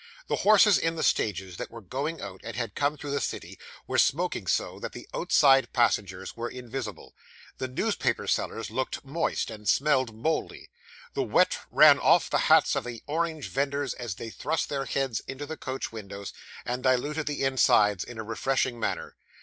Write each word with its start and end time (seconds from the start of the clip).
The 0.25 0.37
horses 0.37 0.79
in 0.79 0.95
the 0.95 1.03
stages 1.03 1.57
that 1.57 1.69
were 1.69 1.79
going 1.79 2.21
out, 2.23 2.41
and 2.43 2.55
had 2.55 2.73
come 2.73 2.97
through 2.97 3.11
the 3.11 3.21
city, 3.21 3.59
were 3.85 3.99
smoking 3.99 4.47
so, 4.47 4.79
that 4.79 4.93
the 4.93 5.07
outside 5.13 5.71
passengers 5.73 6.35
were 6.35 6.49
invisible. 6.49 7.13
The 7.59 7.67
newspaper 7.67 8.25
sellers 8.25 8.71
looked 8.71 9.05
moist, 9.05 9.51
and 9.51 9.69
smelled 9.69 10.11
mouldy; 10.15 10.71
the 11.13 11.21
wet 11.21 11.55
ran 11.69 11.99
off 11.99 12.31
the 12.31 12.39
hats 12.49 12.75
of 12.75 12.85
the 12.85 13.03
orange 13.05 13.49
vendors 13.49 13.93
as 13.93 14.15
they 14.15 14.31
thrust 14.31 14.69
their 14.69 14.85
heads 14.85 15.19
into 15.27 15.45
the 15.45 15.55
coach 15.55 15.91
windows, 15.91 16.33
and 16.65 16.81
diluted 16.81 17.27
the 17.27 17.43
insides 17.43 18.03
in 18.03 18.17
a 18.17 18.23
refreshing 18.23 18.79
manner. 18.79 19.15